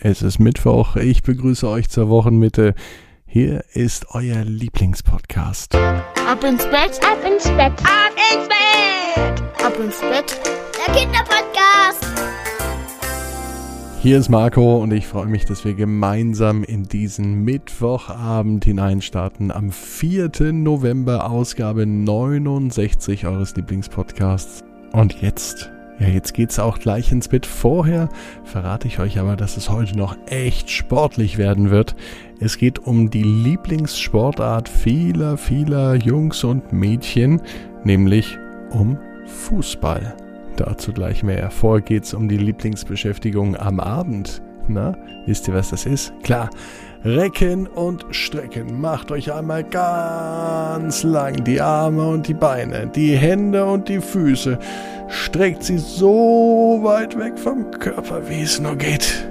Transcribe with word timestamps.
Es 0.00 0.20
ist 0.20 0.38
Mittwoch, 0.38 0.96
ich 0.96 1.22
begrüße 1.22 1.66
euch 1.66 1.88
zur 1.88 2.10
Wochenmitte. 2.10 2.74
Hier 3.24 3.64
ist 3.72 4.06
euer 4.10 4.44
Lieblingspodcast. 4.44 5.74
Ab 5.74 6.44
ins 6.44 6.64
Bett, 6.64 7.00
ab 7.02 7.18
ins 7.26 7.44
Bett, 7.44 7.72
ab 7.82 8.12
ins 8.30 8.46
Bett, 8.46 9.64
ab 9.64 9.72
ins 9.82 10.00
Bett. 10.00 10.38
Der 10.86 10.94
Kinderpodcast. 10.94 12.06
Hier 14.02 14.18
ist 14.18 14.28
Marco 14.28 14.76
und 14.82 14.92
ich 14.92 15.06
freue 15.06 15.26
mich, 15.26 15.46
dass 15.46 15.64
wir 15.64 15.72
gemeinsam 15.72 16.62
in 16.62 16.84
diesen 16.84 17.44
Mittwochabend 17.44 18.66
hineinstarten. 18.66 19.50
Am 19.50 19.72
4. 19.72 20.52
November, 20.52 21.30
Ausgabe 21.30 21.86
69 21.86 23.26
eures 23.26 23.56
Lieblingspodcasts. 23.56 24.62
Und 24.92 25.22
jetzt 25.22 25.70
ja, 25.98 26.08
jetzt 26.08 26.34
geht's 26.34 26.58
auch 26.58 26.78
gleich 26.78 27.10
ins 27.10 27.28
Bett. 27.28 27.46
Vorher 27.46 28.08
verrate 28.44 28.86
ich 28.86 28.98
euch 28.98 29.18
aber, 29.18 29.36
dass 29.36 29.56
es 29.56 29.70
heute 29.70 29.96
noch 29.96 30.16
echt 30.26 30.70
sportlich 30.70 31.38
werden 31.38 31.70
wird. 31.70 31.96
Es 32.38 32.58
geht 32.58 32.80
um 32.80 33.10
die 33.10 33.22
Lieblingssportart 33.22 34.68
vieler, 34.68 35.38
vieler 35.38 35.94
Jungs 35.94 36.44
und 36.44 36.72
Mädchen, 36.72 37.40
nämlich 37.84 38.38
um 38.70 38.98
Fußball. 39.26 40.14
Dazu 40.56 40.92
gleich 40.92 41.22
mehr. 41.22 41.50
Vorher 41.50 41.82
geht's 41.82 42.12
um 42.14 42.28
die 42.28 42.38
Lieblingsbeschäftigung 42.38 43.56
am 43.56 43.80
Abend. 43.80 44.42
Na, 44.68 44.96
wisst 45.26 45.48
ihr, 45.48 45.54
was 45.54 45.70
das 45.70 45.86
ist? 45.86 46.12
Klar, 46.22 46.50
Recken 47.06 47.68
und 47.68 48.04
strecken. 48.10 48.80
Macht 48.80 49.12
euch 49.12 49.32
einmal 49.32 49.62
ganz 49.62 51.04
lang 51.04 51.44
die 51.44 51.60
Arme 51.60 52.08
und 52.08 52.26
die 52.26 52.34
Beine, 52.34 52.88
die 52.88 53.16
Hände 53.16 53.64
und 53.64 53.88
die 53.88 54.00
Füße. 54.00 54.58
Streckt 55.08 55.62
sie 55.62 55.78
so 55.78 56.80
weit 56.82 57.16
weg 57.16 57.38
vom 57.38 57.70
Körper, 57.70 58.28
wie 58.28 58.42
es 58.42 58.58
nur 58.58 58.74
geht. 58.74 59.28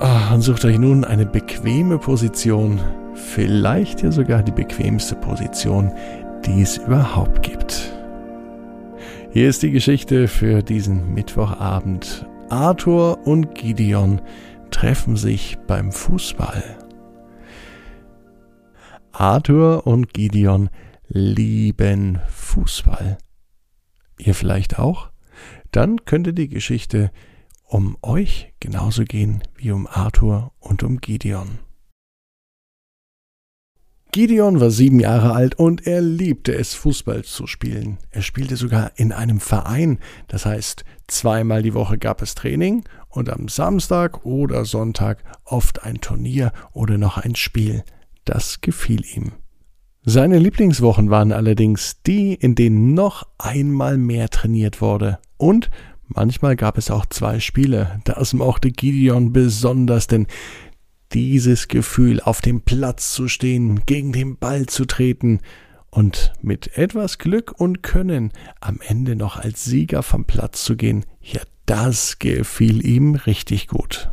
Oh, 0.00 0.34
und 0.34 0.42
sucht 0.42 0.64
euch 0.64 0.78
nun 0.78 1.04
eine 1.04 1.26
bequeme 1.26 1.98
Position. 1.98 2.78
Vielleicht 3.14 4.02
ja 4.02 4.12
sogar 4.12 4.44
die 4.44 4.52
bequemste 4.52 5.16
Position, 5.16 5.90
die 6.44 6.62
es 6.62 6.76
überhaupt 6.76 7.42
gibt. 7.42 7.92
Hier 9.30 9.48
ist 9.48 9.62
die 9.64 9.72
Geschichte 9.72 10.28
für 10.28 10.62
diesen 10.62 11.14
Mittwochabend. 11.14 12.26
Arthur 12.50 13.26
und 13.26 13.54
Gideon 13.56 14.22
treffen 14.70 15.16
sich 15.16 15.58
beim 15.66 15.90
Fußball. 15.90 16.62
Arthur 19.10 19.86
und 19.86 20.14
Gideon 20.14 20.70
lieben 21.08 22.20
Fußball. 22.28 23.18
Ihr 24.18 24.34
vielleicht 24.34 24.78
auch? 24.78 25.10
Dann 25.72 26.04
könnte 26.04 26.32
die 26.32 26.48
Geschichte 26.48 27.10
um 27.64 27.96
euch 28.02 28.52
genauso 28.60 29.02
gehen 29.02 29.42
wie 29.56 29.72
um 29.72 29.88
Arthur 29.88 30.52
und 30.60 30.84
um 30.84 31.00
Gideon. 31.00 31.65
Gideon 34.16 34.60
war 34.60 34.70
sieben 34.70 34.98
Jahre 34.98 35.34
alt 35.34 35.58
und 35.58 35.86
er 35.86 36.00
liebte 36.00 36.54
es, 36.54 36.72
Fußball 36.72 37.22
zu 37.24 37.46
spielen. 37.46 37.98
Er 38.10 38.22
spielte 38.22 38.56
sogar 38.56 38.92
in 38.96 39.12
einem 39.12 39.40
Verein, 39.40 39.98
das 40.26 40.46
heißt, 40.46 40.86
zweimal 41.06 41.60
die 41.60 41.74
Woche 41.74 41.98
gab 41.98 42.22
es 42.22 42.34
Training 42.34 42.84
und 43.10 43.28
am 43.28 43.48
Samstag 43.48 44.24
oder 44.24 44.64
Sonntag 44.64 45.22
oft 45.44 45.82
ein 45.82 46.00
Turnier 46.00 46.52
oder 46.72 46.96
noch 46.96 47.18
ein 47.18 47.34
Spiel. 47.34 47.84
Das 48.24 48.62
gefiel 48.62 49.04
ihm. 49.14 49.32
Seine 50.02 50.38
Lieblingswochen 50.38 51.10
waren 51.10 51.30
allerdings 51.30 52.00
die, 52.06 52.32
in 52.32 52.54
denen 52.54 52.94
noch 52.94 53.26
einmal 53.36 53.98
mehr 53.98 54.30
trainiert 54.30 54.80
wurde. 54.80 55.18
Und 55.36 55.68
manchmal 56.08 56.56
gab 56.56 56.78
es 56.78 56.90
auch 56.90 57.04
zwei 57.04 57.38
Spiele. 57.38 58.00
Das 58.04 58.32
mochte 58.32 58.70
Gideon 58.70 59.34
besonders, 59.34 60.06
denn 60.06 60.26
dieses 61.16 61.68
Gefühl, 61.68 62.20
auf 62.20 62.42
dem 62.42 62.60
Platz 62.60 63.14
zu 63.14 63.26
stehen, 63.26 63.86
gegen 63.86 64.12
den 64.12 64.36
Ball 64.36 64.66
zu 64.66 64.84
treten 64.84 65.40
und 65.88 66.34
mit 66.42 66.76
etwas 66.76 67.16
Glück 67.16 67.58
und 67.58 67.82
Können 67.82 68.32
am 68.60 68.80
Ende 68.86 69.16
noch 69.16 69.38
als 69.38 69.64
Sieger 69.64 70.02
vom 70.02 70.26
Platz 70.26 70.62
zu 70.62 70.76
gehen, 70.76 71.06
ja, 71.22 71.40
das 71.64 72.18
gefiel 72.18 72.84
ihm 72.84 73.14
richtig 73.14 73.66
gut. 73.66 74.10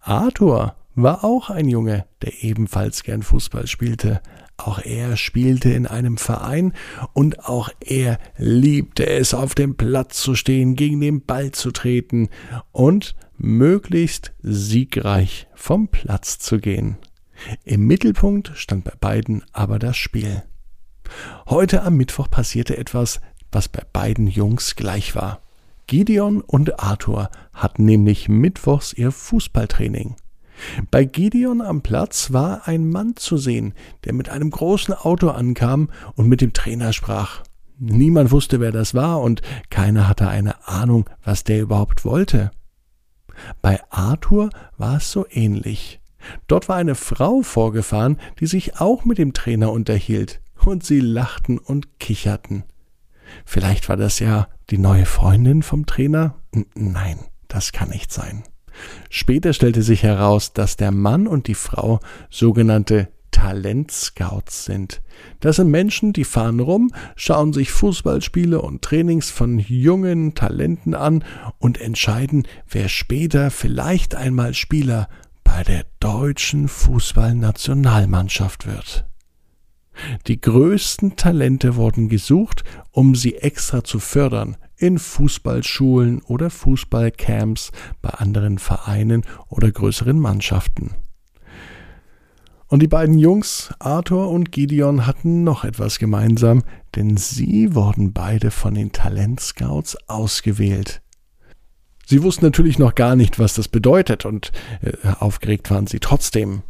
Arthur 0.00 0.74
war 0.96 1.22
auch 1.22 1.50
ein 1.50 1.68
Junge, 1.68 2.04
der 2.20 2.42
ebenfalls 2.42 3.04
gern 3.04 3.22
Fußball 3.22 3.68
spielte. 3.68 4.20
Auch 4.56 4.80
er 4.80 5.16
spielte 5.16 5.70
in 5.70 5.86
einem 5.86 6.16
Verein 6.16 6.72
und 7.12 7.46
auch 7.46 7.70
er 7.78 8.18
liebte 8.36 9.06
es, 9.06 9.34
auf 9.34 9.54
dem 9.54 9.76
Platz 9.76 10.20
zu 10.20 10.34
stehen, 10.34 10.74
gegen 10.74 11.00
den 11.00 11.24
Ball 11.24 11.52
zu 11.52 11.70
treten 11.70 12.28
und 12.72 13.14
möglichst 13.42 14.32
siegreich 14.40 15.48
vom 15.54 15.88
Platz 15.88 16.38
zu 16.38 16.58
gehen. 16.58 16.96
Im 17.64 17.86
Mittelpunkt 17.86 18.52
stand 18.54 18.84
bei 18.84 18.92
beiden 19.00 19.42
aber 19.52 19.80
das 19.80 19.96
Spiel. 19.96 20.44
Heute 21.48 21.82
am 21.82 21.96
Mittwoch 21.96 22.30
passierte 22.30 22.76
etwas, 22.76 23.20
was 23.50 23.68
bei 23.68 23.82
beiden 23.92 24.28
Jungs 24.28 24.76
gleich 24.76 25.16
war. 25.16 25.42
Gideon 25.88 26.40
und 26.40 26.80
Arthur 26.80 27.30
hatten 27.52 27.84
nämlich 27.84 28.28
mittwochs 28.28 28.92
ihr 28.92 29.10
Fußballtraining. 29.10 30.14
Bei 30.92 31.04
Gideon 31.04 31.60
am 31.60 31.82
Platz 31.82 32.32
war 32.32 32.68
ein 32.68 32.88
Mann 32.88 33.16
zu 33.16 33.36
sehen, 33.36 33.74
der 34.04 34.12
mit 34.12 34.28
einem 34.28 34.50
großen 34.50 34.94
Auto 34.94 35.30
ankam 35.30 35.90
und 36.14 36.28
mit 36.28 36.40
dem 36.40 36.52
Trainer 36.52 36.92
sprach. 36.92 37.42
Niemand 37.78 38.30
wusste, 38.30 38.60
wer 38.60 38.70
das 38.70 38.94
war, 38.94 39.20
und 39.20 39.42
keiner 39.68 40.08
hatte 40.08 40.28
eine 40.28 40.68
Ahnung, 40.68 41.10
was 41.24 41.42
der 41.42 41.60
überhaupt 41.60 42.04
wollte. 42.04 42.52
Bei 43.60 43.80
Arthur 43.90 44.50
war 44.76 44.96
es 44.96 45.10
so 45.10 45.26
ähnlich. 45.30 46.00
Dort 46.46 46.68
war 46.68 46.76
eine 46.76 46.94
Frau 46.94 47.42
vorgefahren, 47.42 48.18
die 48.40 48.46
sich 48.46 48.80
auch 48.80 49.04
mit 49.04 49.18
dem 49.18 49.32
Trainer 49.32 49.72
unterhielt, 49.72 50.40
und 50.64 50.84
sie 50.84 51.00
lachten 51.00 51.58
und 51.58 51.98
kicherten. 51.98 52.64
Vielleicht 53.44 53.88
war 53.88 53.96
das 53.96 54.18
ja 54.20 54.48
die 54.70 54.78
neue 54.78 55.06
Freundin 55.06 55.62
vom 55.62 55.86
Trainer? 55.86 56.36
Nein, 56.74 57.18
das 57.48 57.72
kann 57.72 57.88
nicht 57.88 58.12
sein. 58.12 58.44
Später 59.10 59.52
stellte 59.52 59.82
sich 59.82 60.02
heraus, 60.02 60.52
dass 60.52 60.76
der 60.76 60.92
Mann 60.92 61.26
und 61.26 61.46
die 61.46 61.54
Frau 61.54 62.00
sogenannte 62.30 63.08
Talentscouts 63.32 64.64
sind. 64.64 65.02
Das 65.40 65.56
sind 65.56 65.68
Menschen, 65.70 66.12
die 66.12 66.22
fahren 66.24 66.60
rum, 66.60 66.92
schauen 67.16 67.52
sich 67.52 67.72
Fußballspiele 67.72 68.62
und 68.62 68.82
Trainings 68.82 69.30
von 69.30 69.58
jungen 69.58 70.34
Talenten 70.34 70.94
an 70.94 71.24
und 71.58 71.80
entscheiden, 71.80 72.46
wer 72.68 72.88
später 72.88 73.50
vielleicht 73.50 74.14
einmal 74.14 74.54
Spieler 74.54 75.08
bei 75.42 75.64
der 75.64 75.84
deutschen 75.98 76.68
Fußballnationalmannschaft 76.68 78.66
wird. 78.66 79.04
Die 80.26 80.40
größten 80.40 81.16
Talente 81.16 81.76
wurden 81.76 82.08
gesucht, 82.08 82.64
um 82.90 83.14
sie 83.14 83.36
extra 83.36 83.84
zu 83.84 83.98
fördern 83.98 84.56
in 84.76 84.98
Fußballschulen 84.98 86.22
oder 86.22 86.50
Fußballcamps 86.50 87.70
bei 88.00 88.10
anderen 88.10 88.58
Vereinen 88.58 89.24
oder 89.48 89.70
größeren 89.70 90.18
Mannschaften. 90.18 90.94
Und 92.72 92.80
die 92.80 92.88
beiden 92.88 93.18
Jungs, 93.18 93.68
Arthur 93.80 94.30
und 94.30 94.50
Gideon, 94.50 95.06
hatten 95.06 95.44
noch 95.44 95.62
etwas 95.62 95.98
gemeinsam, 95.98 96.62
denn 96.96 97.18
sie 97.18 97.74
wurden 97.74 98.14
beide 98.14 98.50
von 98.50 98.72
den 98.72 98.92
Talentscouts 98.92 100.08
ausgewählt. 100.08 101.02
Sie 102.06 102.22
wussten 102.22 102.46
natürlich 102.46 102.78
noch 102.78 102.94
gar 102.94 103.14
nicht, 103.14 103.38
was 103.38 103.52
das 103.52 103.68
bedeutet, 103.68 104.24
und 104.24 104.52
äh, 104.80 105.06
aufgeregt 105.20 105.70
waren 105.70 105.86
sie 105.86 106.00
trotzdem. 106.00 106.62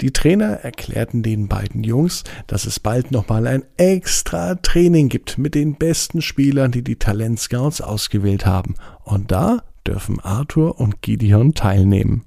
Die 0.00 0.12
Trainer 0.12 0.60
erklärten 0.60 1.24
den 1.24 1.48
beiden 1.48 1.82
Jungs, 1.82 2.22
dass 2.46 2.64
es 2.64 2.78
bald 2.78 3.10
nochmal 3.10 3.48
ein 3.48 3.64
extra 3.78 4.54
Training 4.54 5.08
gibt 5.08 5.38
mit 5.38 5.56
den 5.56 5.74
besten 5.74 6.22
Spielern, 6.22 6.70
die 6.70 6.84
die 6.84 7.00
Talentscouts 7.00 7.80
ausgewählt 7.80 8.46
haben. 8.46 8.76
Und 9.02 9.32
da 9.32 9.64
dürfen 9.84 10.20
Arthur 10.20 10.78
und 10.78 11.02
Gideon 11.02 11.54
teilnehmen. 11.54 12.26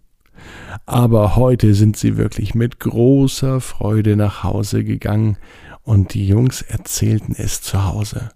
Aber 0.85 1.35
heute 1.35 1.73
sind 1.73 1.97
sie 1.97 2.17
wirklich 2.17 2.55
mit 2.55 2.79
großer 2.79 3.61
Freude 3.61 4.15
nach 4.15 4.43
Hause 4.43 4.83
gegangen 4.83 5.37
und 5.83 6.13
die 6.13 6.27
Jungs 6.27 6.61
erzählten 6.61 7.35
es 7.37 7.61
zu 7.61 7.85
Hause. 7.85 8.29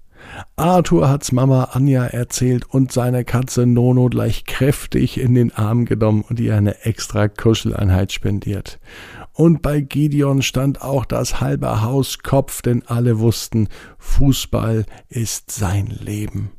Arthur 0.56 1.10
hat's 1.10 1.32
Mama 1.32 1.70
Anja 1.74 2.06
erzählt 2.06 2.66
und 2.66 2.92
seine 2.92 3.24
Katze 3.24 3.66
Nono 3.66 4.10
gleich 4.10 4.46
kräftig 4.46 5.20
in 5.20 5.36
den 5.36 5.54
Arm 5.54 5.86
genommen 5.86 6.24
und 6.28 6.40
ihr 6.40 6.56
eine 6.56 6.84
extra 6.86 7.28
Kuscheleinheit 7.28 8.12
spendiert. 8.12 8.80
Und 9.34 9.62
bei 9.62 9.82
Gideon 9.82 10.42
stand 10.42 10.82
auch 10.82 11.06
das 11.06 11.40
halbe 11.42 11.82
Haus 11.82 12.20
Kopf, 12.20 12.62
denn 12.62 12.84
alle 12.88 13.20
wussten, 13.20 13.70
Fußball 14.00 14.86
ist 15.10 15.52
sein 15.52 15.88
Leben. 15.88 16.57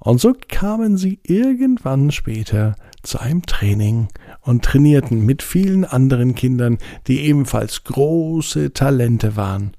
Und 0.00 0.18
so 0.18 0.34
kamen 0.48 0.96
sie 0.96 1.20
irgendwann 1.24 2.10
später 2.10 2.74
zu 3.02 3.18
einem 3.18 3.42
Training 3.42 4.08
und 4.40 4.64
trainierten 4.64 5.24
mit 5.24 5.42
vielen 5.42 5.84
anderen 5.84 6.34
Kindern, 6.34 6.78
die 7.06 7.20
ebenfalls 7.20 7.84
große 7.84 8.72
Talente 8.72 9.36
waren. 9.36 9.76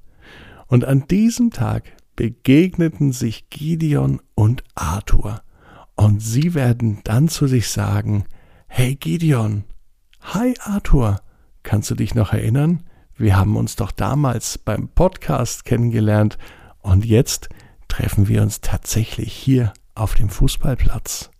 Und 0.68 0.84
an 0.84 1.06
diesem 1.08 1.50
Tag 1.50 1.84
begegneten 2.14 3.12
sich 3.12 3.50
Gideon 3.50 4.20
und 4.34 4.62
Arthur, 4.74 5.42
und 5.94 6.22
sie 6.22 6.54
werden 6.54 7.00
dann 7.04 7.28
zu 7.28 7.46
sich 7.46 7.68
sagen, 7.68 8.24
Hey 8.68 8.94
Gideon. 8.94 9.64
Hi 10.20 10.54
Arthur. 10.60 11.20
Kannst 11.62 11.90
du 11.90 11.94
dich 11.94 12.14
noch 12.14 12.32
erinnern? 12.32 12.84
Wir 13.16 13.36
haben 13.36 13.56
uns 13.56 13.76
doch 13.76 13.90
damals 13.90 14.56
beim 14.56 14.88
Podcast 14.88 15.64
kennengelernt 15.64 16.38
und 16.80 17.04
jetzt 17.04 17.50
treffen 17.88 18.28
wir 18.28 18.40
uns 18.40 18.60
tatsächlich 18.62 19.32
hier 19.32 19.72
auf 19.94 20.14
dem 20.14 20.28
Fußballplatz. 20.28 21.30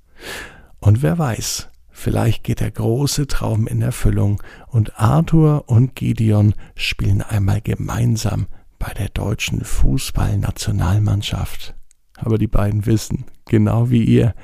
Und 0.81 1.03
wer 1.03 1.19
weiß, 1.19 1.69
vielleicht 1.91 2.45
geht 2.45 2.61
der 2.61 2.71
große 2.71 3.27
Traum 3.27 3.67
in 3.67 3.83
Erfüllung 3.83 4.43
und 4.69 4.99
Arthur 5.01 5.69
und 5.69 5.95
Gideon 5.95 6.55
spielen 6.75 7.21
einmal 7.23 7.61
gemeinsam 7.61 8.47
bei 8.79 8.95
der 8.95 9.09
deutschen 9.09 9.65
Fußballnationalmannschaft. 9.65 11.75
Aber 12.17 12.39
die 12.39 12.49
beiden 12.49 12.87
wissen, 12.87 13.27
genau 13.47 13.91
wie 13.91 14.05
ihr, 14.05 14.35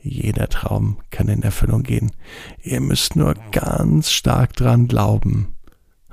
jeder 0.00 0.48
Traum 0.48 0.98
kann 1.10 1.28
in 1.28 1.42
Erfüllung 1.42 1.82
gehen. 1.82 2.12
Ihr 2.62 2.80
müsst 2.80 3.16
nur 3.16 3.34
ganz 3.52 4.10
stark 4.10 4.54
dran 4.54 4.88
glauben. 4.88 5.54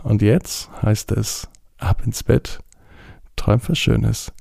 Und 0.03 0.21
jetzt 0.21 0.69
heißt 0.81 1.13
es, 1.13 1.47
ab 1.77 2.03
ins 2.05 2.23
Bett, 2.23 2.59
träumt 3.35 3.67
was 3.69 3.79
Schönes. 3.79 4.31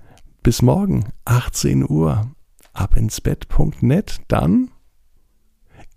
Bis 0.43 0.62
morgen, 0.62 1.12
18 1.25 1.88
Uhr, 1.88 2.31
abinsbett.net, 2.79 4.21
dann 4.29 4.71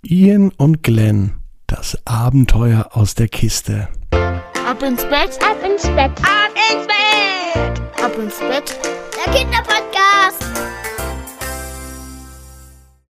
Ian 0.04 0.51
und 0.57 0.83
Glenn, 0.83 1.39
das 1.68 1.98
Abenteuer 2.06 2.89
aus 2.92 3.16
der 3.16 3.28
Kiste. 3.28 3.88
Ab 4.12 4.81
ins 4.83 5.04
Bett, 5.04 5.38
ab 5.44 5.57
ins 5.63 5.83
Bett, 5.83 6.12
ab 6.22 6.51
ins 6.72 6.88
Bett, 6.88 8.04
ab 8.04 8.18
ins 8.18 8.39
Bett, 8.39 8.80
der 9.16 9.33
Kinderpodcast. 9.33 10.10